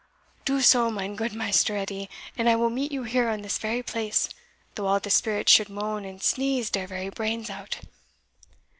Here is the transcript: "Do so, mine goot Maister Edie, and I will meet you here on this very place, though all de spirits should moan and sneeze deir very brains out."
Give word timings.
"Do 0.45 0.61
so, 0.61 0.89
mine 0.89 1.15
goot 1.15 1.31
Maister 1.33 1.77
Edie, 1.77 2.09
and 2.35 2.49
I 2.49 2.55
will 2.55 2.71
meet 2.71 2.91
you 2.91 3.03
here 3.03 3.29
on 3.29 3.43
this 3.43 3.59
very 3.59 3.83
place, 3.83 4.29
though 4.73 4.87
all 4.87 4.99
de 4.99 5.11
spirits 5.11 5.51
should 5.51 5.69
moan 5.69 6.05
and 6.05 6.23
sneeze 6.23 6.71
deir 6.71 6.87
very 6.87 7.09
brains 7.09 7.51
out." 7.51 7.77